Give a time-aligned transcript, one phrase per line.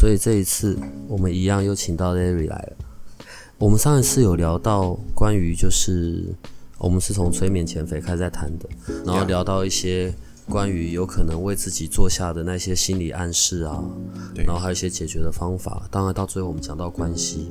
[0.00, 2.72] 所以这一次我们一样又请到 Larry 来了。
[3.58, 6.24] 我们上一次有聊到关于就是
[6.78, 8.66] 我们是从催眠减肥开始在谈的，
[9.04, 10.10] 然后聊到一些
[10.48, 13.84] 关于有可能为自己做下的那些心理暗示啊，
[14.34, 15.86] 然后还有一些解决的方法。
[15.90, 17.48] 当然到最后我们讲到关系，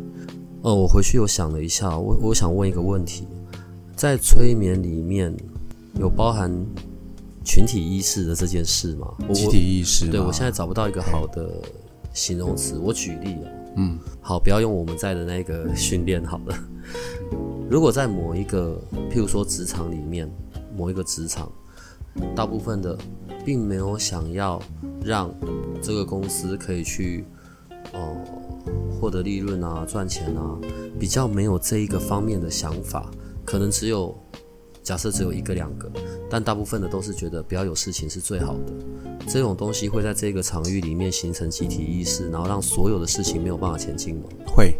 [0.64, 3.28] 呃，我回去有想了一下，我我想问一个问题，
[3.96, 5.32] 在催眠里面
[6.00, 6.52] 有包含
[7.46, 9.14] 群体意识的这件事吗？
[9.36, 10.10] 集体意识。
[10.10, 11.62] 对我现在找不到一个好的
[12.14, 16.56] 形容词，我举例哦，嗯，好，不要用我们在的那个训练好了。
[17.70, 20.30] 如果在某一个，譬如说职场里面，
[20.76, 21.52] 某一个职场，
[22.36, 22.98] 大部分的
[23.46, 24.62] 并没有想要
[25.04, 25.32] 让
[25.82, 27.26] 这个公司可以去
[27.94, 28.18] 哦
[29.00, 30.58] 获得利润啊、赚钱啊，
[31.00, 33.10] 比较没有这一个方面的想法，
[33.46, 34.18] 可能只有
[34.90, 35.88] 假设只有一个两个，
[36.32, 38.74] 但大部分的都是觉得不要有事情是最好的。
[39.28, 44.24] 这种东西会在这个场域里面形成集体意识，然后让所有的事情没有办法前进吗？
[44.48, 44.74] 会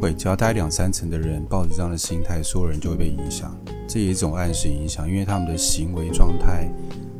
[0.00, 3.56] 会，只要大概两三层的人抱着这样的心态，所有人就会被影响。
[3.86, 6.68] 这也是一种暗示影响，因为他们的行为状态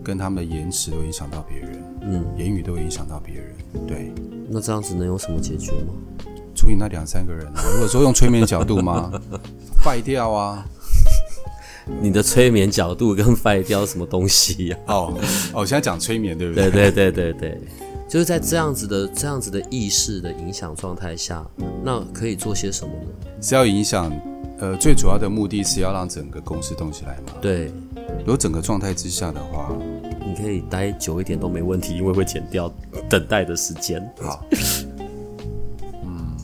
[0.03, 3.55] 跟他们的言辞都影响到别人，嗯，言语都会影响到别人。
[3.87, 4.13] 对，
[4.49, 5.95] 那这样子能有什么解决吗？
[6.57, 9.13] 除以那两三个人啊，如果说用催眠角度吗？
[9.81, 10.67] 坏掉啊！
[12.01, 15.15] 你的催眠角度跟废掉什么东西呀、哦
[15.53, 16.91] 哦，现在讲催眠对不对对？
[16.91, 17.61] 对对对对，
[18.09, 21.45] 就是在这样子的这样子的意识的影响状态下，
[21.85, 23.09] 那可以做些什么呢？
[23.41, 24.13] 是要影响，
[24.59, 27.33] 呃，最主要的目的是要让整个公司动起来嘛。
[27.41, 27.73] 对，
[28.21, 29.75] 如果整个状态之下的话，
[30.25, 32.73] 你可以待久一点都没问题，因为会减掉
[33.09, 34.01] 等待的时间。
[34.21, 34.45] 好，
[36.05, 36.37] 嗯，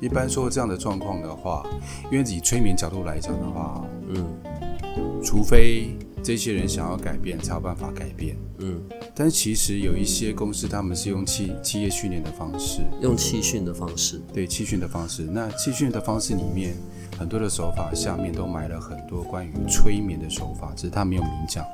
[0.00, 1.64] 一般说这样的状况的话，
[2.10, 3.84] 因为以催眠角度来讲的话，
[4.14, 8.36] 嗯除非这些人想要改变，才有办法改变。
[8.58, 8.80] 嗯，
[9.14, 15.22] 但其实有一些公司，他们是用企企业训练的方式，用气训的方式，对气训的方式。
[15.22, 16.74] 那气训的方式里面，
[17.18, 21.64] 很多的手法下面都埋了很多关于催眠的手法，只是他没有明讲，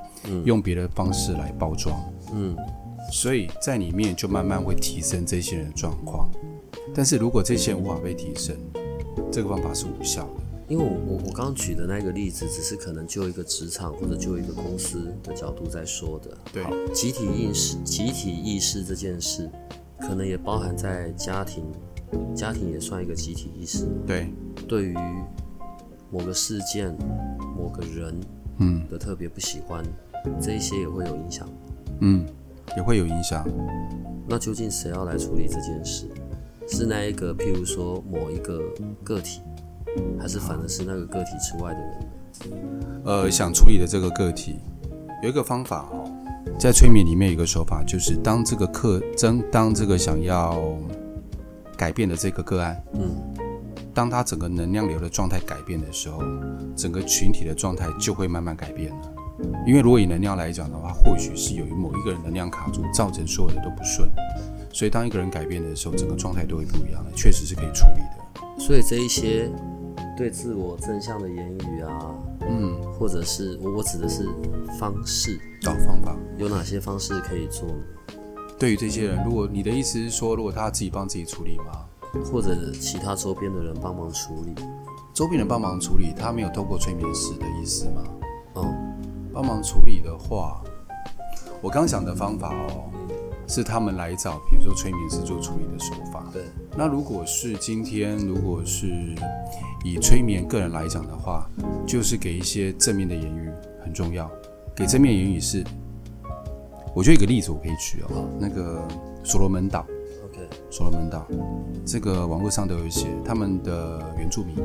[0.45, 1.99] 用别的方式来包装。
[2.33, 2.57] 嗯
[3.13, 6.29] 所以在里面就慢慢会提升这些人的状况。
[6.93, 8.57] 但是如果这些人无法被提升，
[9.31, 10.46] 这个方法是无效的。
[10.69, 16.37] 因为我我我刚刚举的那个例子，只是可能就一个职场或者就一个公司的角度在说的。
[16.53, 19.49] 对好集体意识、集体意识这件事，
[20.01, 21.65] 可能也包含在家庭，
[22.35, 23.87] 家庭也算一个集体意识。
[24.07, 24.33] 对，
[24.67, 24.97] 对于
[26.11, 26.97] 某个事件、
[27.57, 28.21] 某个人
[28.59, 29.85] 嗯的特别不喜欢，
[30.41, 31.49] 这一些也会有影响。
[32.01, 32.27] 嗯，
[32.77, 33.49] 也会有影响。
[34.29, 36.09] 那究竟谁要来处理这件事？
[36.69, 38.61] 是那一个，譬如说某一个
[39.05, 39.41] 个体，
[40.19, 43.03] 还是反而是那个个体之外的人？
[43.05, 44.57] 呃，想处理的这个个体，
[45.23, 46.11] 有一个方法哦，
[46.59, 50.61] 在催眠里面有一个手法，就是当这个客真当这个想要
[51.77, 53.11] 改变的这个个案，嗯，
[53.95, 56.23] 当他整个能量流的状态改变的时候，
[56.77, 59.13] 整个群体的状态就会慢慢改变了。
[59.67, 64.09] 因为如果以能量来讲的话，或许是由于某一个人能量卡住，造成所有的都不顺。
[64.73, 68.59] 所以当一个人改变的时候，整个状态都会不一样的，确实是可以处理的。
[68.59, 69.51] 所以这一些
[70.17, 72.15] 对自我正向的言语啊，
[72.49, 74.29] 嗯，或者是我我指的是
[74.79, 76.17] 方式，找方法。
[76.39, 77.75] 有哪些方式可以做呢？
[78.59, 81.87] 对于这些人，如果你的意思是说，如果他自己帮自己处理吗？
[82.33, 84.55] 或者其他周边的人帮忙处理？
[85.13, 88.03] 周边人帮忙处理，他没有透过催眠师的意思吗？
[88.55, 88.75] 哦，
[89.35, 90.63] 帮忙处理的话，
[91.61, 92.91] 我刚想的方法哦，
[93.47, 96.25] 是他们来找，比如说催眠师做处理的手法。
[96.33, 96.45] 对，
[96.75, 99.15] 那如果是今天，如果是
[99.85, 101.49] 以催眠个人来讲的话，
[101.87, 103.51] 就是给一些正面的言语
[103.83, 104.31] 很重要。
[104.75, 105.65] 给正面言语是，
[106.95, 108.87] 我觉得一个例子我可以举哦，那个
[109.25, 109.87] 所罗门岛。
[110.25, 111.27] OK，所罗门岛，
[111.85, 114.57] 这个网络上都有写，他们的原住民，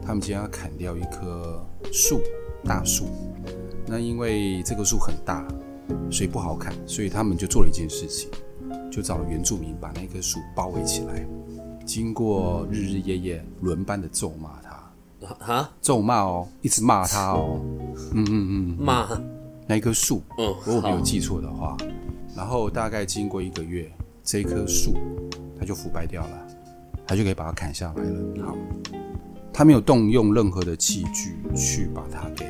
[0.00, 1.60] 他们今天要砍掉一棵
[1.92, 2.20] 树，
[2.64, 3.06] 大树。
[3.86, 5.46] 那因为这棵树很大，
[6.10, 8.30] 所以不好砍，所以他们就做了一件事情，
[8.90, 11.26] 就找了原住民把那棵树包围起来，
[11.84, 17.60] 经过日日夜夜轮班的咒骂他，啊，咒骂哦，一直骂他哦，
[18.14, 19.08] 嗯嗯嗯，骂，
[19.66, 21.76] 那一棵树，嗯，如果我没有记错的话，
[22.36, 23.90] 然后大概经过一个月，
[24.22, 24.96] 这棵树
[25.58, 26.46] 它就腐败掉了，
[27.06, 28.46] 它就可以把它砍下来了。
[28.46, 28.56] 好，
[29.52, 32.46] 他没有动用任何的器具去把它给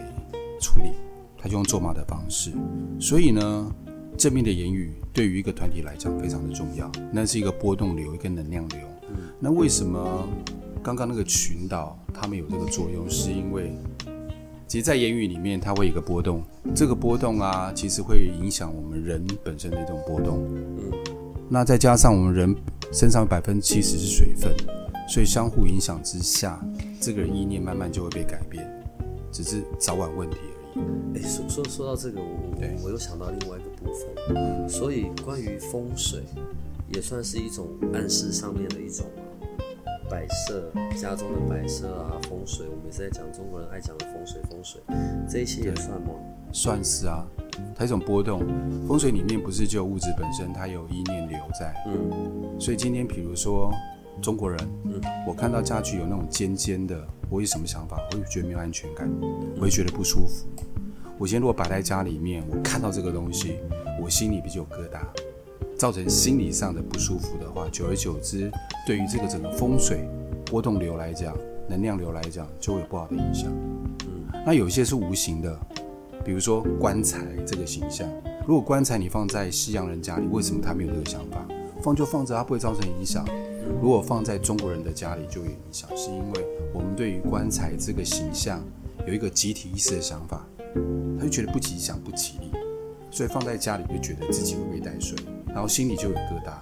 [0.61, 0.91] 处理，
[1.39, 2.53] 他就用咒骂的方式。
[3.01, 3.75] 所以呢，
[4.19, 8.81] 正面的言语对于一个团体来讲非常的重要，那是一个波动流，一个能量流。
[9.43, 10.29] 那为什么
[10.83, 13.09] 刚刚那个群岛他们有这个作用？
[13.09, 13.73] 是因为
[14.69, 16.43] 其实，在言语里面，它会有一个波动，
[16.77, 20.47] 这个波动啊，其实会影响我们人本身的一种波动。
[20.55, 20.93] 嗯，
[21.49, 22.55] 那再加上我们人
[22.93, 24.55] 身上百分之七十是水分，
[25.09, 26.65] 所以相互影响之下，
[27.01, 28.65] 这个人意念慢慢就会被改变，
[29.33, 30.37] 只是早晚问题
[30.77, 31.19] 而已。
[31.19, 36.23] 哎，说说说到这个，我我又想到另外一个部分，所以关于风水，
[36.95, 39.05] 也算是一种暗示上面的一种。
[40.11, 44.83] 摆设家中的摆设啊，风水，我们也是在讲中国人爱讲的风水，风水
[45.29, 46.09] 这一些也算吗？
[46.53, 47.25] 算是啊，
[47.77, 48.41] 它一种波动。
[48.89, 51.73] 风水里面不是就有物质本身，它有意念留在。
[51.87, 52.59] 嗯。
[52.59, 53.73] 所以今天，比如说
[54.21, 57.97] 中国人，嗯，我看到家具有那种尖尖的，我有什么想法？
[58.11, 59.09] 我会觉得没有安全感，
[59.57, 60.47] 我会觉得不舒服。
[61.19, 63.59] 我今天如果摆在家里面，我看到这个东西，
[64.03, 64.99] 我心里比较有疙瘩。
[65.81, 68.53] 造成心理上的不舒服的话，久而久之，
[68.87, 70.07] 对于这个整个风水
[70.45, 71.35] 波动流来讲，
[71.67, 73.51] 能量流来讲，就会有不好的影响。
[74.05, 75.59] 嗯，那有一些是无形的，
[76.23, 78.07] 比如说棺材这个形象，
[78.47, 81.49] 如果棺材你放在西洋人家里，为什么他没有这个想法？
[81.81, 83.27] 放就放着，它不会造成影响。
[83.81, 88.63] 如果放在中国人的家里就有影响，是因为我们对于棺材这个形象
[89.07, 90.47] 有一个集体意识的想法，
[91.19, 92.51] 他就觉得不吉祥、不吉利，
[93.11, 95.17] 所以放在家里就觉得自己会被带水。
[95.53, 96.53] 然后心里就有疙瘩，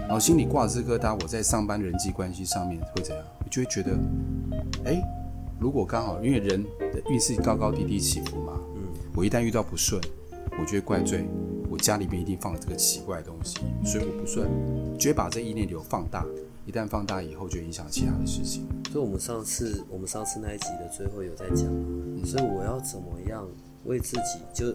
[0.00, 3.24] 然后心里挂着这疙瘩，我在上班人际关系上面会怎样？
[3.44, 3.92] 我就会觉得，
[4.84, 5.00] 哎，
[5.58, 6.62] 如果刚好因为人
[6.92, 8.82] 的运势高高低低起伏嘛，嗯，
[9.14, 10.00] 我一旦遇到不顺，
[10.58, 11.24] 我就会怪罪
[11.68, 14.48] 我家里面一定放了这个奇怪的东西，所以我不顺，
[14.98, 16.24] 就会把这意念流放大，
[16.66, 18.66] 一旦放大以后，就影响其他的事情。
[18.90, 21.66] 所以我们上次我们上次那一集的最后有在讲，
[22.24, 23.46] 所以我要怎么样？
[23.84, 24.72] 为自己，就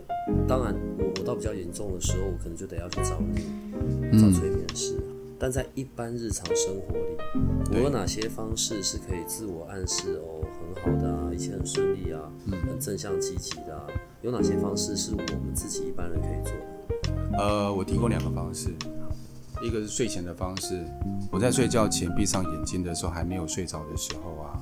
[0.47, 4.99] 当然，我我到比较严重的时候，我可能就得要去找你，找催眠师。
[5.37, 7.17] 但在一般日常生活里，
[7.73, 13.85] 我有哪些方式是可以自我暗示哦，很好的啊，一切很顺利啊，很正向积极的啊？
[14.21, 16.53] 有哪些方式是我们自己一般人可以做
[17.31, 17.37] 的？
[17.37, 18.69] 呃，我提供两个方式，
[19.61, 20.83] 一个是睡前的方式，
[21.29, 24.57] 我在睡觉前闭上眼睛的时候，还没有睡着的时候啊，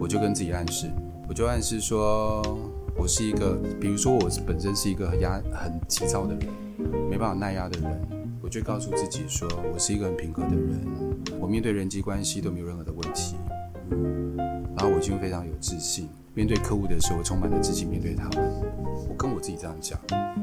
[0.00, 0.88] 我就跟自己暗示，
[1.28, 2.42] 我就暗示说。
[2.98, 6.48] 我是一个，比如说我本身是一个很压、很急躁的人，
[7.08, 8.08] 没办法耐压的人，
[8.42, 10.80] 我就告诉自己说，我是一个很平和的人，
[11.38, 13.36] 我面对人际关系都没有任何的问题，
[14.76, 18.50] 然后我就非常有自信，面对客户的时候，我充满了自信面对他们。
[19.08, 19.98] 我跟我自己这样讲，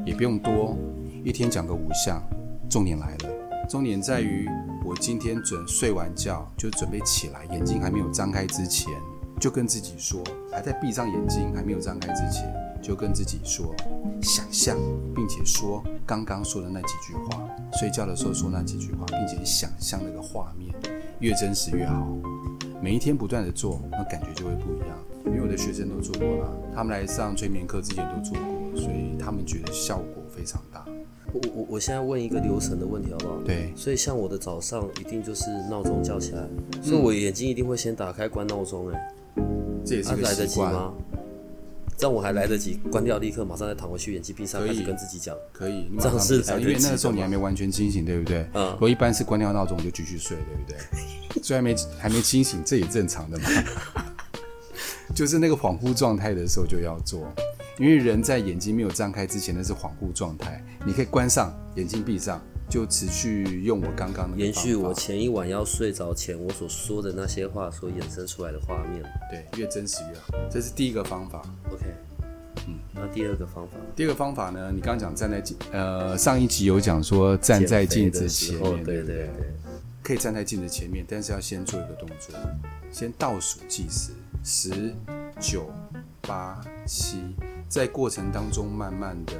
[0.06, 0.76] 也不用多，
[1.22, 2.22] 一天讲个五项。
[2.70, 4.48] 重点来了，重点在于
[4.84, 8.92] 我今天准睡完觉就准备起来，眼睛还没有张开之前。
[9.44, 12.50] 就跟自己说，还在闭上眼睛还没有张开之前，
[12.80, 13.74] 就跟自己说，
[14.22, 14.74] 想象，
[15.14, 17.46] 并且说刚刚说的那几句话。
[17.78, 20.74] 睡觉的时候说那几句话，并且想象那个画面，
[21.18, 22.08] 越真实越好。
[22.80, 24.96] 每一天不断的做，那感觉就会不一样。
[25.26, 30.86] 因为我的学生都做过了，他们来上催眠课之前都做过，所以他们觉得效果非常大。
[31.34, 33.36] 我我我现在问一个流程的问题好不好？
[33.44, 33.70] 对。
[33.76, 36.48] 所以像我的早上一定就是闹钟叫起来，
[36.80, 39.10] 所以我眼睛一定会先打开关闹钟，哎。
[39.84, 40.92] 这也是来得及吗？
[41.96, 45.36] 这样我还来得及关掉，立刻马上再躺回去，眼睛闭上，开始跟自己讲。
[45.52, 48.44] 可以，这样是因为那个时候你还没完全清醒，对不对？
[48.54, 48.76] 嗯。
[48.80, 51.38] 我一般是关掉闹钟就继续睡，对不对？
[51.42, 53.44] 虽然没还没清醒，这也正常的嘛。
[55.14, 57.32] 就是那个恍惚状态的时候就要做，
[57.78, 62.42] 因为人在眼睛没有张开之前那是恍惚状态，你可以关上眼睛闭上。
[62.68, 70.34] 就持续用我刚刚的延续我前一晚要睡着前我所说的那些话所衍生出来的画面，对，越真实越好。
[70.50, 71.42] 这是第一个方法。
[71.70, 71.84] OK，
[72.66, 73.76] 嗯，那第二个方法？
[73.94, 74.72] 第二个方法呢？
[74.74, 79.30] 你刚刚讲站在镜，呃，上一集有讲说站在镜子前面，对对对，
[80.02, 82.34] 可以站在镜子前面，但是要先做一个动作，
[82.90, 84.10] 先倒数计时，
[84.42, 84.92] 十、
[85.38, 85.70] 九、
[86.22, 87.18] 八、七，
[87.68, 89.34] 在过程当中慢慢的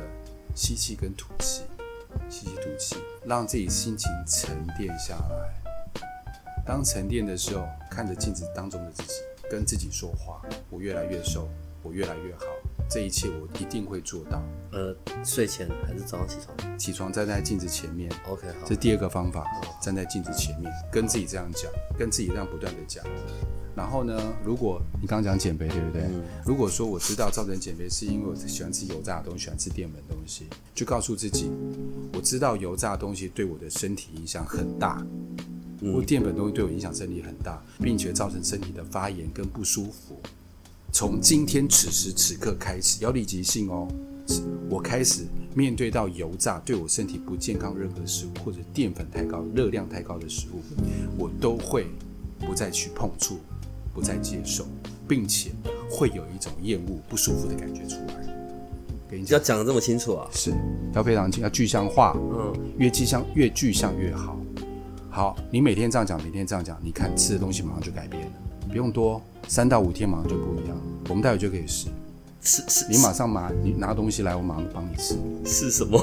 [0.54, 1.62] 吸气跟吐气。
[2.30, 5.54] 吸气吐气，让自己心情沉淀下来。
[6.64, 9.14] 当沉淀的时候，看着镜子当中的自己，
[9.50, 10.40] 跟自己说话
[10.70, 11.48] ：“我越来越瘦，
[11.82, 12.44] 我越来越好，
[12.88, 16.78] 这一切我一定会做到。”呃，睡前还是早上起床？
[16.78, 18.10] 起床站在镜子前面。
[18.26, 18.66] OK，好。
[18.66, 19.46] 这第二个方法，
[19.80, 23.04] 站在镜子前面，跟自己这样讲，跟自己这样不断的讲。
[23.76, 26.04] 然后呢，如果你刚刚讲减肥，对不对？
[26.46, 31.50] 如果说我知道造成减肥是因为我喜欢吃油炸的东西，喜欢吃淀粉的东西，就告诉自己，
[32.12, 35.04] 我知道油炸的东西对我的身体影响很大，
[35.92, 40.20] 或淀粉东西对我影响身体很大，并且造成身体的发炎跟不舒服。
[40.92, 43.88] 从今天此时此刻开始，要立即性哦。
[44.70, 50.62] 我开始面对到油炸对我身体不健康任何食物，或者淀粉太高、热量太高的食物，
[51.18, 51.88] 我都会
[52.38, 53.40] 不再去碰触。
[53.94, 54.66] 不再接受，
[55.08, 55.52] 并且
[55.88, 58.14] 会有一种厌恶、不舒服的感觉出来。
[59.08, 60.28] 给你讲，要讲的这么清楚啊？
[60.32, 60.52] 是，
[60.92, 62.16] 要非常清，要具象化。
[62.16, 64.36] 嗯，越具象越具象越好。
[65.08, 68.32] 好，你每天这样讲，每天这样讲，你看吃的东西马上就改变了，
[68.68, 70.76] 不用多，三到五天马上就不一样。
[71.08, 71.86] 我们待会就可以试。
[72.40, 75.16] 是是，你马上拿你拿东西来，我马上帮你吃。
[75.44, 76.02] 是什么？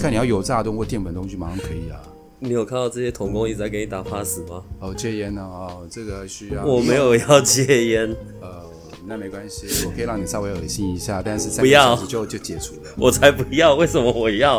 [0.00, 2.00] 看你要油炸的或淀粉东西，马上可以啊。
[2.44, 4.64] 你有看到这些童工一直在给你打 pass 吗？
[4.80, 5.40] 哦，戒烟呢？
[5.40, 6.66] 哦，这个需要。
[6.66, 8.16] 我没有要戒烟。
[8.40, 8.64] 呃，
[9.06, 12.90] 那没关系，我可以让你稍微恶心一下，但是不要就就解除了。
[12.98, 13.76] 我才不要！
[13.76, 14.58] 为什么我要？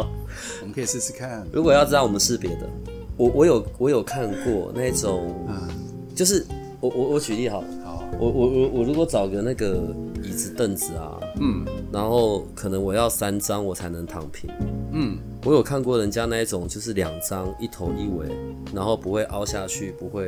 [0.62, 1.46] 我们可以试试看。
[1.52, 2.70] 如果要知道，我们是别的。
[3.18, 5.68] 我我有我有看过那种，嗯，
[6.16, 6.46] 就是
[6.80, 7.83] 我我我举例好，好，
[8.20, 9.94] 我我我我如果找个那个
[10.24, 14.50] 椅子凳子啊，嗯，然后可能我要三张我才能躺平，
[14.92, 15.18] 嗯。
[15.46, 18.28] 我有看过人家那一种，就是两张一头一尾，
[18.74, 20.26] 然后不会凹下去，不会，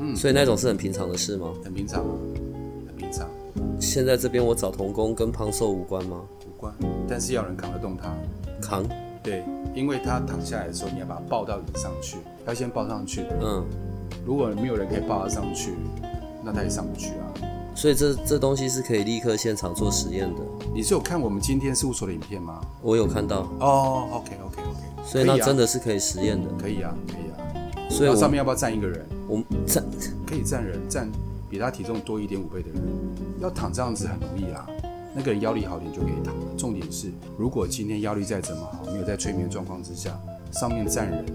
[0.00, 1.52] 嗯，所以那种是很平常的事吗？
[1.62, 2.10] 很平常啊，
[2.88, 3.30] 很平常。
[3.78, 6.20] 现在这边我找童工跟胖瘦无关吗？
[6.44, 6.74] 无关，
[7.08, 8.12] 但是要人扛得动他。
[8.60, 8.84] 扛？
[9.22, 13.22] 对，因为他躺下来的时候，你要把他抱到椅上去，要先抱上去。
[13.40, 13.64] 嗯，
[14.26, 15.74] 如果没有人可以抱他上去，
[16.46, 17.26] 那他也上不去啊。
[17.74, 20.40] 所以这这东西是可以立刻现场做实验的。
[20.72, 22.60] 你是有看我们今天事务所的影片吗？
[22.80, 23.40] 我有看到。
[23.60, 25.04] 哦，OK OK OK。
[25.04, 26.48] 所以那真的是可以实验的。
[26.58, 27.90] 可以啊，可以啊。
[27.90, 29.04] 所以上面要不要站一个人？
[29.28, 29.84] 我站
[30.26, 31.10] 可以站人，站
[31.50, 32.80] 比他体重多一点五倍的人。
[33.40, 34.66] 要躺这样子很容易啊，
[35.14, 36.46] 那个人腰力好点就可以躺了。
[36.56, 40.18] 重点是，如果今天腰力再怎么好，没有在催眠状况之下，
[40.50, 41.26] 上面站人，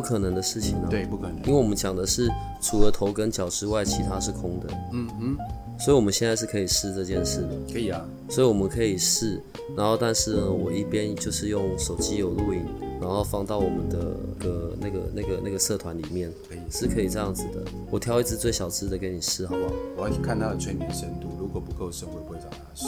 [0.00, 0.88] 不可能的事情啊。
[0.88, 1.36] 对，不可能。
[1.44, 2.26] 因为我们讲的是
[2.62, 4.66] 除了头跟脚之外，其他是空的。
[4.94, 5.36] 嗯嗯。
[5.78, 8.02] 所以我们现在是可以试这件事的，可以啊。
[8.30, 9.38] 所以我们可以试，
[9.76, 12.64] 然后但是呢，我一边就是用手机有录影，
[12.98, 13.98] 然后放到我们的
[14.38, 17.62] 个那个那个那个社团里面，可以是可以这样子的。
[17.90, 19.72] 我挑一只最小只的给你试，好不好？
[19.98, 22.86] 我要看它的催眠深度，如果不够深，我不会找它试。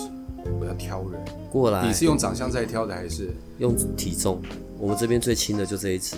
[0.61, 1.87] 我要挑人过来。
[1.87, 4.41] 你是用长相在挑的，还是用体重？
[4.79, 6.17] 我们这边最轻的就这一只，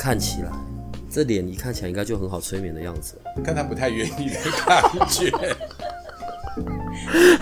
[0.00, 0.50] 看起来
[1.10, 5.30] 这脸一看起来应该就很好催眠的样子，看他不太愿意的感觉。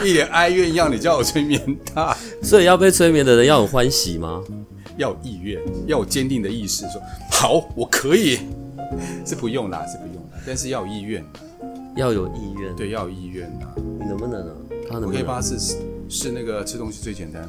[0.05, 4.43] 一脸哀怨样你叫我催眠他，所以要被催眠的人要有欢喜吗？
[4.97, 7.01] 要有意愿，要有坚定的意识，说
[7.31, 8.41] 好我可以，
[9.25, 11.25] 是不用啦，是不用啦，但是要有意愿，
[11.95, 13.73] 要有意愿，对，要有意愿啊。
[13.77, 14.53] 你能不能呢？
[14.91, 15.57] 他能我可以帮他试
[16.09, 17.49] 试那个吃东西最简单，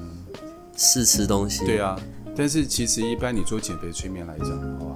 [0.78, 1.66] 试吃东西。
[1.66, 2.00] 对啊，
[2.36, 4.96] 但是其实一般你做减肥催眠来讲的话，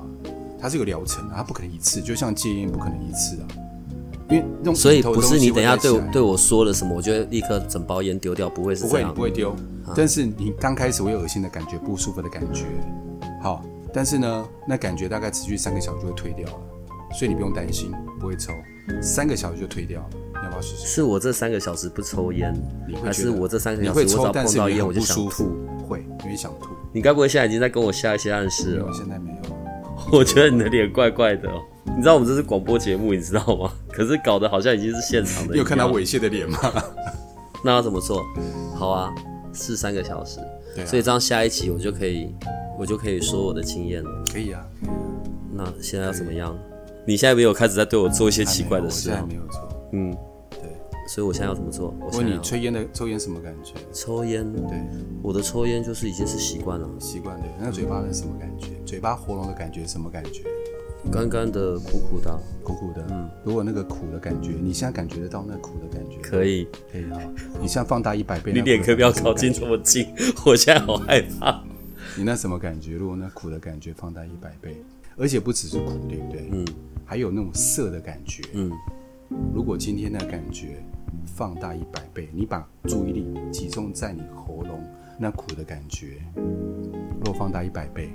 [0.60, 3.48] 它是有疗程，它不可能一次，就像戒烟不可能一次啊。
[4.30, 9.54] 因为所以不是你等下对我对我说了什么，我就立刻整包烟丢掉，不会是这样，不会丢。
[9.96, 12.64] 但是你刚开始会有恶心的感觉，不舒服的感觉，
[13.42, 13.64] 好，
[13.94, 16.64] 但是呢，那感觉大概持续三个小时就会退掉了，
[17.20, 18.54] 所以你不用担心不会抽，
[19.02, 20.10] 三个小时就退掉了。
[20.42, 20.88] 要不要试试？
[20.88, 22.56] 是我这三个小时不抽烟，
[23.04, 25.52] 还是我这三个小时我只要碰到烟我就想吐？
[25.88, 26.70] 会，因为想吐。
[26.94, 28.86] 你该不会现在已经在跟我下一些暗示了？
[28.86, 29.38] 我现在没有。
[30.18, 31.62] 我觉得你的脸怪怪的哦。
[31.96, 33.72] 你知道我们这是广播节目，你知道吗？
[33.92, 35.54] 可是搞得好像已经是现场的。
[35.54, 36.58] 你有看到猥亵的脸吗？
[37.66, 38.24] 那要怎么做？
[38.76, 39.14] 好啊，
[39.54, 40.40] 是三个小时。
[40.76, 40.86] 对。
[40.86, 42.34] 所以这样下一期我就可以，
[42.80, 44.10] 我就可以说我的经验了。
[44.32, 44.94] 可以啊，可以啊。
[45.52, 46.58] 那现在要怎么样？
[47.06, 49.26] 你现在没有开始在对我做一些奇怪的事啊？
[49.28, 49.90] 没有做。
[49.94, 50.20] 嗯，对。
[51.08, 51.94] 所以我现在要怎么做？
[52.00, 53.74] 我问你，抽烟的抽烟什么感觉？
[53.92, 54.52] 抽烟。
[54.54, 54.82] 对。
[55.22, 56.90] 我的抽烟就是已经是习惯了。
[57.00, 57.46] 习惯的。
[57.60, 58.70] 那嘴巴是什么感觉？
[58.86, 60.44] 嘴巴喉咙的感觉什么感觉？
[61.12, 63.06] 干干的，苦苦的，苦苦的。
[63.10, 66.18] 嗯，如果那个苦的感觉，你现在感觉得到那苦的感觉？
[66.22, 67.20] 可以，可以啊。
[67.62, 70.08] 你现在放大一百倍，你脸可不要靠近这么近，
[70.46, 71.62] 我现在好害怕。
[72.18, 72.94] 你那什么感觉？
[72.94, 74.82] 如果那苦的感觉放大一百倍，
[75.18, 76.48] 而且不只是苦，对不对？
[76.54, 76.66] 嗯。
[77.06, 78.42] 还有那种涩的感觉。
[78.54, 78.72] 嗯。
[79.54, 80.84] 如果今天的感觉
[81.26, 84.82] 放大一百倍，你把注意力集中在你喉咙
[85.18, 86.22] 那苦的感觉，
[87.24, 88.10] 若放大一百倍，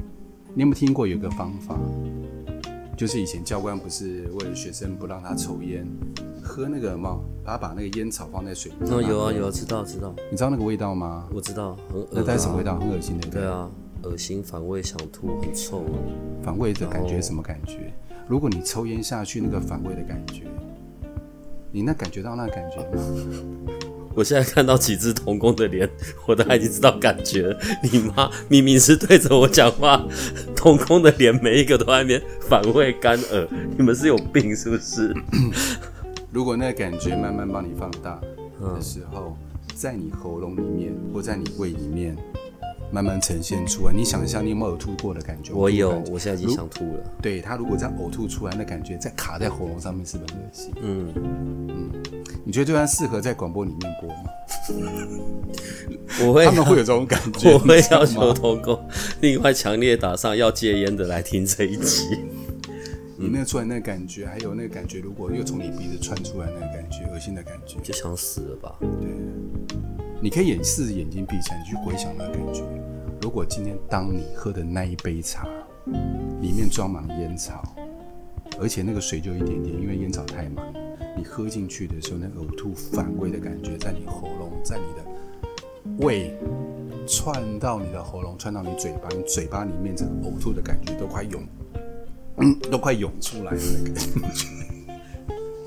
[0.55, 1.79] 你有没有听过有个方法？
[2.97, 5.87] 就是以前教官不是为了学生不让他抽烟，
[6.43, 8.91] 喝那个嘛，他把那个烟草放在水里。
[8.91, 10.13] 哦，有啊有啊，知道知道。
[10.31, 11.29] 你知道那个味道吗？
[11.33, 12.77] 我知道，很那带什么味道？
[12.81, 13.29] 很恶心的。
[13.29, 13.71] 对啊，
[14.03, 15.85] 恶心、反胃、想吐，很臭。
[16.43, 17.93] 反胃的感觉什么感觉？
[18.27, 20.43] 如果你抽烟下去，那个反胃的感觉，
[21.71, 23.03] 你那感觉到那感觉吗？
[24.15, 25.89] 我现在看到几只童工的脸，
[26.27, 27.61] 我都已经知道感觉了。
[27.85, 30.05] 你妈明明是对着我讲话，
[30.57, 33.47] 童工的脸每一个都在那边反胃干呕，
[33.77, 35.15] 你们是有病是不是？
[36.33, 38.21] 如果那个感觉慢慢帮你放大
[38.61, 39.37] 的时候，
[39.75, 42.17] 在你喉咙里面或在你胃里面
[42.91, 45.53] 慢慢呈现出来，你想一下你有没有呕吐过的感觉？
[45.53, 47.01] 我有我现在已经想吐了。
[47.21, 50.73] 对他如果这样呕吐出来，那感觉再卡在喉咙上面，是不是很恶心？
[50.81, 51.93] 嗯，
[52.45, 54.25] 你觉得这段适合在广播里面播吗？
[56.27, 58.79] 我会他们会有这种感觉， 我会要求吗童工
[59.21, 62.19] 另外强烈打上要戒烟的来听这一集。
[63.21, 68.77] 你那个出来那个感觉，还有那个感觉，如果又从你鼻子窜出来那个感觉，恶心的感觉，就想死了吧？
[68.81, 68.89] 对，
[70.21, 72.63] 你可以演试着眼睛闭起来，你去回想那个感觉。
[73.21, 75.47] 如果今天当你喝的那一杯茶
[76.41, 77.63] 里面装满烟草，
[78.61, 80.73] 而且那个水就一点点，因为烟草太满，
[81.17, 86.33] 你喝进去的时候，那呕吐反胃的感觉在你喉咙，在你的胃
[87.07, 91.43] 窜到你的喉咙，窜到你嘴巴，嘴巴里面这个呕吐的感觉都快涌，
[92.71, 94.47] 都快涌出来的那个感觉。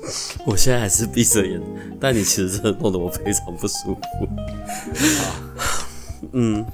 [0.46, 1.60] 我现在还是闭着眼，
[2.00, 4.00] 但你其实真的弄得我非常不舒服。
[6.32, 6.64] 嗯，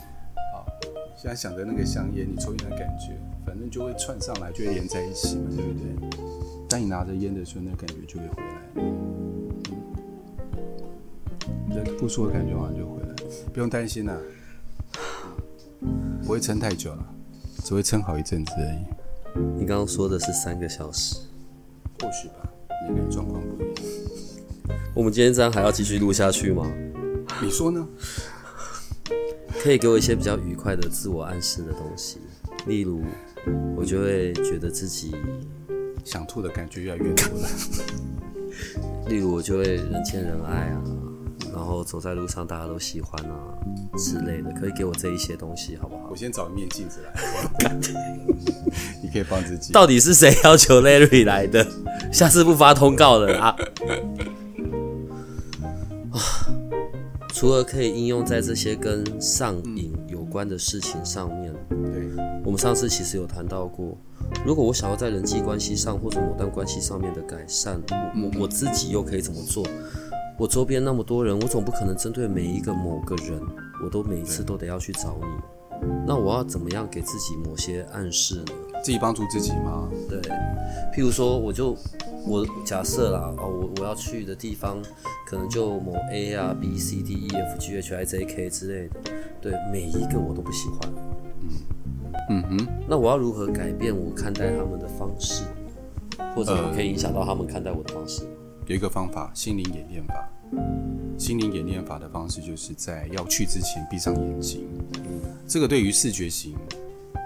[1.21, 5.91] 现在想着那个香烟，你抽烟的感觉，反正就会串上来，就会连在一起嘛，对不对？
[6.69, 8.63] 当你拿着烟的时候，那感觉就会回来。
[8.77, 9.49] 嗯，
[11.69, 13.09] 你的不说的感觉好像就回来，
[13.53, 14.17] 不用担心啦、
[16.23, 17.05] 不会撑太久了，
[17.65, 18.79] 只会撑好一阵子而已。
[19.59, 21.17] 你刚刚说的是三个小时，
[22.01, 22.49] 或许吧，
[22.87, 23.75] 每个人状况不一样。
[24.95, 26.73] 我们今天这样还要继续录下去吗？
[27.43, 27.85] 你说呢？
[29.63, 32.19] 可以给我一些比较愉快的自我暗示的东西，
[32.67, 33.03] 例如，
[33.77, 35.15] 我就会觉得自己，
[36.05, 37.49] 想吐的感觉越来越多了。
[39.09, 40.83] 例如我就会人见人爱啊，
[41.53, 43.37] 然后走在路上大家都喜欢啊
[43.97, 46.17] 之类的，可以给我这一些东西好不好我？
[46.17, 47.77] 先找一面镜子来，
[49.03, 49.73] 你可以帮自己。
[49.73, 51.67] 到底是谁要求 Larry 来的？
[52.13, 53.49] 下次不发通告了啊！
[53.49, 53.57] 啊
[57.39, 62.11] 除了可以应用在这些跟上瘾有关的事情上面，对，
[62.45, 63.97] 我们上次其实有谈到过，
[64.45, 69.65] 如果我想要在人际关系上或者某段关系上面的改善，我我我自己又可以怎么做？
[70.37, 73.41] 我周边那么多人，我总不可能针对每一个某个人，
[73.85, 75.87] 我都每一次都得要去找你。
[76.05, 78.47] 那我要怎么样给自己某些暗示呢？
[78.83, 79.89] 自己帮助自己吗？
[80.09, 80.21] 对，
[80.93, 81.77] 譬如说，我就
[82.27, 84.83] 我假设啦，哦，我我要去的地方
[85.27, 89.01] 可能就某 A 啊、B、C、D、E、F、G、H、I、J、K 之类的，
[89.41, 90.93] 对，每一个我都不喜欢。
[91.43, 91.49] 嗯
[92.31, 95.45] 嗯哼，那我要如何改变我看待他们的方式，
[96.35, 98.25] 或者我可以影响到他们看待我的方式？
[98.67, 100.29] 有一个方法，心灵演练法。
[101.17, 104.69] 心灵演练法的方式就是在要去之前闭上眼睛。
[105.47, 106.55] 这个对于视觉型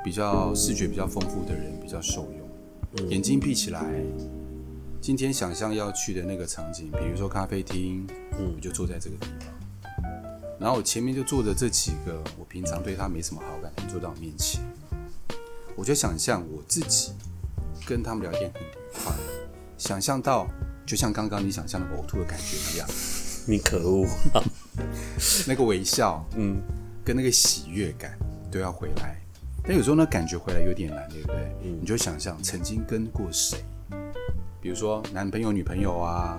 [0.05, 3.09] 比较视觉比较丰富的人比较受用。
[3.11, 3.85] 眼睛闭起来，
[5.03, 8.07] 今天想象要去的那个场景，比如说咖啡厅，
[8.39, 9.93] 嗯，我就坐在这个地方，
[10.61, 14.63] 然后我前面就坐着这几个我平常对他没什么好感的人坐到我面前，
[15.75, 17.11] 我就想象我自己
[17.85, 19.13] 跟他们聊天很愉快，
[19.77, 20.47] 想象到
[20.87, 22.89] 就像刚刚你想象的呕吐的感觉一样，
[23.49, 24.07] 你可恶！
[25.49, 26.63] 那个微笑，嗯，
[27.05, 28.17] 跟那个喜悦感
[28.53, 29.21] 都要回来。
[29.65, 31.37] 但有时候呢，感觉回来有点难，对不对？
[31.65, 33.59] 嗯你就想象曾经跟过谁，
[34.63, 36.39] 比如说男朋友、女朋友啊，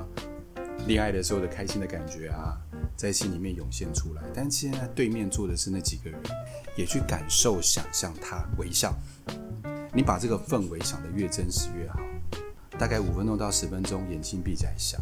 [0.88, 2.58] 恋爱的时候的开心的感觉啊，
[2.96, 4.22] 在心里面涌现出来。
[4.34, 6.18] 但现在对面坐的是那几个人，
[6.78, 8.96] 也去感受、想象他微笑。
[9.94, 12.00] 你把这个氛围想得越真实越好。
[12.80, 15.02] 大概五分钟到十分钟，眼睛闭起来想。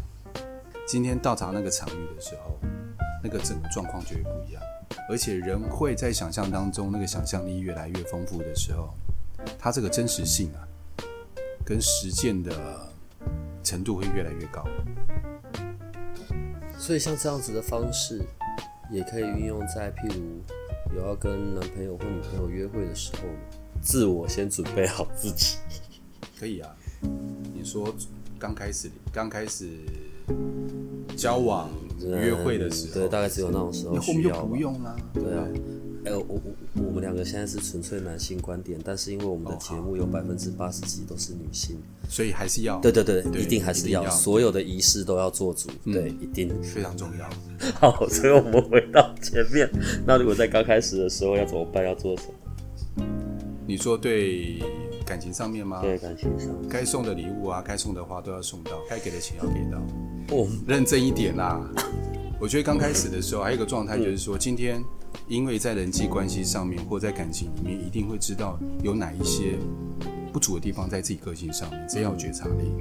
[0.84, 2.58] 今天到达那个场域的时候，
[3.22, 4.60] 那个整个状况就会不一样。
[5.08, 8.92] 而且人会在想象当中，那个想象力越来越丰富的时候，
[9.60, 10.66] 它这个真实性啊，
[11.64, 12.52] 跟实践的
[13.62, 14.64] 程度会越来越高。
[16.78, 18.20] 所以像这样子的方式，
[18.90, 23.22] 也可以运用在譬如有要跟男朋友或女朋友约会的时候，
[23.80, 25.58] 自我先准备好自己。
[26.38, 26.74] 可以啊，
[27.54, 27.94] 你说
[28.38, 29.70] 刚开始刚开始
[31.16, 31.70] 交往
[32.00, 34.46] 约会的时候，大概只有那种时候你后面就。
[34.46, 34.96] 不用啦。
[35.14, 35.46] 对啊，
[36.04, 36.40] 哎、我我
[36.86, 41.76] 我们两个现在是纯粹男性观点，但是因为我们的节目有百分之八十几都是女性，
[42.08, 46.50] 所以还是要对对对，一定还是要所有的仪式都要做足，对，一定。
[46.62, 47.30] 非常重要。
[47.78, 49.70] 好，所以我们回到前面，
[50.04, 51.84] 那如果在刚开始的时候要怎么办？
[51.84, 52.24] 要做什
[52.96, 53.06] 么？
[53.64, 54.58] 你说对
[55.06, 55.80] 感情上面吗？
[55.82, 59.78] 对感情上，该送的礼物啊，该送的花都要送到，该给的钱要给到。
[60.36, 61.60] 哦，认真一点啦。
[62.40, 64.82] 我觉得刚开始的时候，还有一个状态就是说，今天
[65.28, 69.58] 因为在人际关系上面或在感情里面，一定会知道有哪一些
[70.32, 72.72] 不足的地方在自己个性上面，这要有觉察力。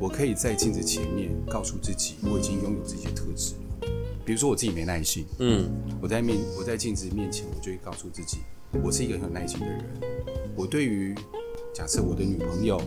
[0.00, 3.88] 我可以在镜子前面告诉自己，我已经拥有这些特质了。
[4.24, 8.38] 比如说我自己没耐心，嗯，我在面我在镜子面前，我就会告诉自己，
[8.84, 9.84] 我是一个很有耐心的人。
[10.54, 11.14] 我对于
[11.74, 12.80] 假设我的女朋友，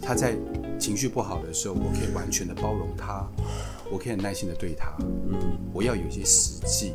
[0.00, 0.36] 她在
[0.78, 3.26] 情绪不好的时候，我可以完全的包容她，
[3.90, 5.38] 我可以很耐心的对她，嗯
[5.72, 6.92] 我要有一些实际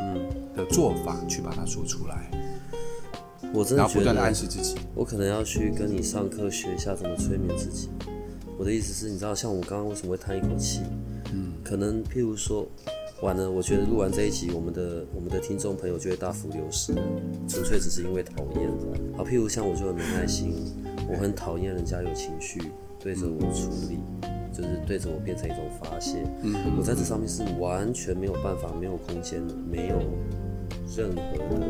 [0.00, 2.30] 嗯，的做法去把它说出来，
[3.54, 4.76] 我真的觉得不断的暗得示自己。
[4.94, 7.88] 我可能要去跟你上课学一下怎么催眠自己。
[8.58, 10.82] 我的意思是，你知道，像我刚刚为什么会叹一口气？
[11.32, 12.66] 嗯，可能譬如说，
[13.22, 16.92] 完了，我觉得录完这一集，我们的我们的听众朋友就会大幅流失，
[17.48, 18.68] 纯粹只是因为讨厌。
[19.16, 20.52] 好，譬如像我就很没耐心，
[21.08, 22.60] 我很讨厌人家有情绪
[22.98, 24.00] 对着我处理，
[24.58, 26.24] 就是对着我变成一种发泄。
[26.42, 30.00] 嗯我在这上面是完全没有办法、没有空间的，没有
[30.96, 31.64] 任何的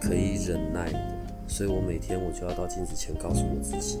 [0.00, 0.98] 可以忍耐的，
[1.48, 3.98] 所以我每天我就要到镜子前告诉我自己，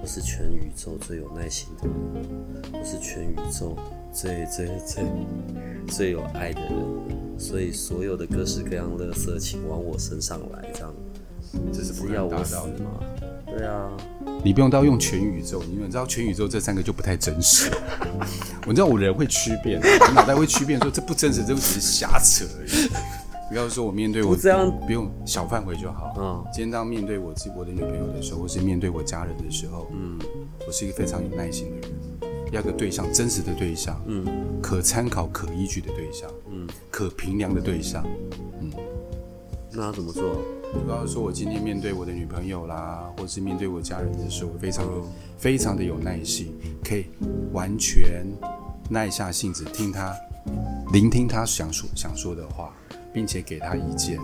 [0.00, 3.76] 我是全宇宙最有耐心的人，我是全宇宙
[4.12, 5.04] 最最最
[5.88, 10.94] 最有爱的人，所以所有的各式各样的色情往我身上来，这样
[11.72, 12.54] 这是不是要我死。
[12.82, 13.00] 吗？
[13.56, 13.90] 对啊，
[14.44, 17.70] 你不用到用全宇宙，因为你知道全宇宙这三个就不太真实。
[18.66, 22.88] 我知道我人会区变，我脑袋会区变说这不真实，这只是瞎扯而已。
[23.48, 26.14] 不要说我面对我不这样不用小范围就好。
[26.18, 30.18] 嗯今天当面对我自己我的女朋友的时候，或是面对我家人的时候，嗯，
[30.66, 34.26] 我是一个非常有耐心的人，要个对象，真实的对象，嗯，
[34.60, 38.04] 可参考、可依据的对象，嗯，可评量的对象。
[39.78, 40.42] 那要怎么做？
[40.72, 44.84] 比方说，我今天面对我的女朋友啦，或是面对我家人的时候，非常、
[45.38, 46.52] 非常的有耐心，
[46.84, 47.06] 可以
[47.52, 48.26] 完全
[48.90, 50.12] 耐下性子听他，
[50.92, 52.74] 聆听他想说想说的话，
[53.12, 54.18] 并且给他意见。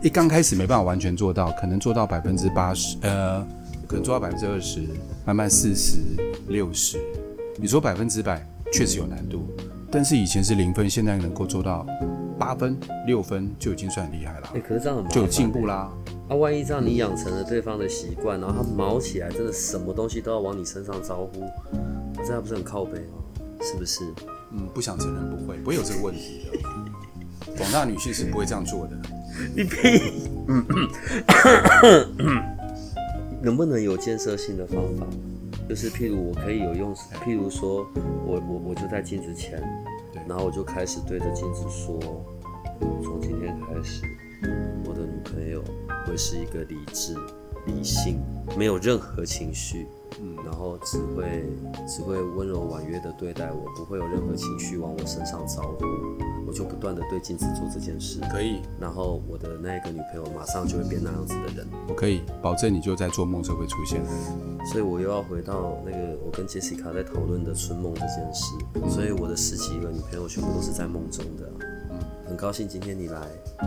[0.00, 3.44] 一刚开始没办法完全做到，可能做到百分之八十，呃，
[3.88, 4.86] 可能做到百分之二十，
[5.26, 5.98] 慢慢四十、
[6.46, 7.00] 六十。
[7.56, 9.44] 你说百分之百，确实有难度，
[9.90, 11.84] 但是以前是零分，现在能够做到
[12.40, 12.74] 八分、
[13.06, 15.92] 六分，就已经算很厉害了哎、，可是这样很就有进步啦。
[16.26, 21.44] 啊，万一这样你养成了对方的习惯，然后他毛起来，真的什么东西都要往你身上招呼，
[22.24, 23.18] 这样不是很靠背吗？
[23.60, 24.06] 是不是？
[24.52, 26.58] 嗯，不想承认不会，不会有这个问题的。
[27.58, 28.96] 广大女性是不会这样做的。
[29.54, 30.00] 你屁！
[33.42, 35.06] 能不能有建设性的方法？
[35.68, 37.86] 就是譬如我可以有用，譬如说
[38.26, 39.68] 我我我就在镜子前，对
[40.30, 41.98] 然后我就开始对着镜子说，
[43.02, 44.04] 从今天开始，
[44.86, 45.60] 我的女朋友
[46.06, 47.16] 会是一个理智、
[47.66, 48.22] 理性，
[48.56, 49.88] 没有任何情绪，
[50.22, 51.44] 嗯，然后只会
[51.88, 55.84] 只会温柔婉约的对待我，不会有任何情绪往我身上招呼，
[56.46, 64.00] 我就不断的对镜子做这件事，可以，然后我的那个女朋友马上就会变那样子的人，我可以保证你就在做梦时候会出现。
[64.66, 68.54] 所以我又要回到那个我跟杰西卡在讨论的春梦这件事，
[68.90, 73.18] 所以我的十几个女朋友全部都是在梦中的啊、很高兴今天你来，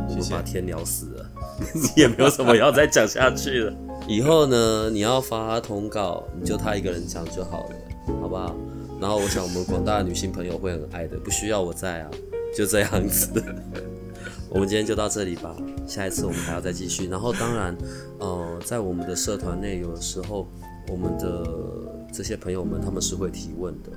[0.08, 1.26] 我们把天聊死了，
[1.98, 3.74] 也没有什么要再讲下去了。
[4.08, 7.76] 以后呢，你要发通告，你就他一个人讲就好了，
[8.22, 8.56] 好不好？
[9.00, 12.12] 然后我想我们广大的女性朋友会很爱的，不需要我在啊，
[12.56, 13.44] 就这样子。
[14.50, 15.56] 我们今天就到这里吧，
[15.88, 17.08] 下一次我们还要再继续。
[17.08, 17.76] 然后当然，
[18.20, 20.48] 呃，在我们的社团内，有的时候
[20.90, 21.48] 我们的
[22.12, 23.90] 这些朋友们他们是会提问的，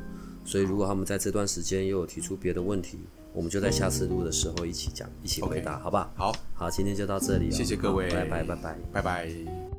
[0.44, 3.00] 所以如果他们在这段时间又有提出别的问题，
[3.34, 6.10] 我们就在下次录的时候一起讲，一起回答好不好？
[6.16, 8.78] 好，好，今天就到这里了，谢谢各位拜拜拜拜。
[8.94, 9.75] 拜拜。